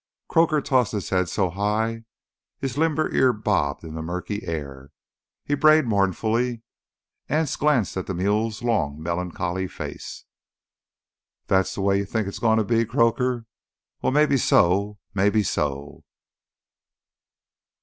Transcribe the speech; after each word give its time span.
Croaker 0.27 0.61
tossed 0.61 0.93
his 0.93 1.11
head 1.11 1.29
so 1.29 1.51
high 1.51 2.05
his 2.57 2.75
limber 2.75 3.13
ear 3.13 3.31
bobbed 3.31 3.83
in 3.83 3.93
the 3.93 4.01
murky 4.01 4.41
air. 4.47 4.89
He 5.45 5.53
brayed 5.53 5.85
mournfully. 5.85 6.63
Anse 7.29 7.55
glanced 7.55 7.95
at 7.95 8.07
the 8.07 8.15
mule's 8.15 8.63
long 8.63 8.99
melancholy 8.99 9.67
face. 9.67 10.25
"That's 11.45 11.75
th' 11.75 11.77
way 11.77 11.99
you 11.99 12.05
think 12.05 12.27
it's 12.27 12.39
gonna 12.39 12.63
be, 12.63 12.83
Croaker? 12.83 13.45
Well, 14.01 14.11
maybe 14.11 14.37
so... 14.37 14.97
maybe 15.13 15.43
so." 15.43 16.03